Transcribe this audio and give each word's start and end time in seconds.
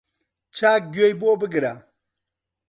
چاک 0.55 0.81
گوێی 0.93 1.13
بۆ 1.19 1.31
بگرە 1.41 1.73